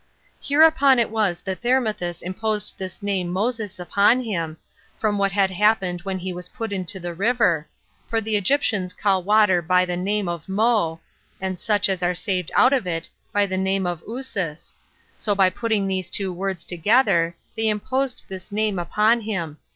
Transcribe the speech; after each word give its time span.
6. 0.39 0.47
Hereupon 0.47 0.97
it 0.97 1.11
was 1.11 1.41
that 1.41 1.61
Thermuthis 1.61 2.23
imposed 2.23 2.79
this 2.79 3.03
name 3.03 3.29
Mouses 3.31 3.79
upon 3.79 4.19
him, 4.23 4.57
from 4.97 5.19
what 5.19 5.31
had 5.31 5.51
happened 5.51 6.01
when 6.01 6.17
he 6.17 6.33
was 6.33 6.49
put 6.49 6.73
into 6.73 6.99
the 6.99 7.13
river; 7.13 7.67
for 8.07 8.19
the 8.19 8.35
Egyptians 8.35 8.93
call 8.93 9.21
water 9.21 9.61
by 9.61 9.85
the 9.85 9.95
name 9.95 10.27
of 10.27 10.49
Mo, 10.49 10.99
and 11.39 11.59
such 11.59 11.87
as 11.87 12.01
are 12.01 12.15
saved 12.15 12.51
out 12.55 12.73
of 12.73 12.87
it, 12.87 13.11
by 13.31 13.45
the 13.45 13.57
name 13.59 13.85
of 13.85 14.01
Uses: 14.07 14.75
so 15.15 15.35
by 15.35 15.51
putting 15.51 15.85
these 15.87 16.09
two 16.09 16.33
words 16.33 16.65
together, 16.65 17.35
they 17.55 17.67
imposed 17.69 18.25
this 18.27 18.51
name 18.51 18.79
upon 18.79 19.21
him. 19.21 19.59